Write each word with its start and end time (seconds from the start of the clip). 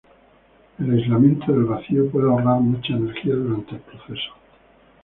El 0.79 0.93
aislamiento 0.97 1.51
del 1.51 1.65
vacío 1.65 2.09
puede 2.09 2.27
ahorrar 2.27 2.59
mucha 2.59 2.93
energía 2.93 3.35
durante 3.35 3.75
el 3.75 3.81
proceso. 3.81 4.31